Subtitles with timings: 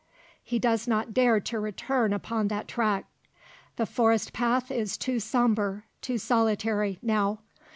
[0.43, 3.05] He does not dare to return upon that track.
[3.75, 7.37] The forest path is too sombre, too solitary, now.